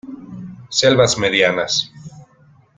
Selvas 0.77 1.15
medianas. 1.19 1.91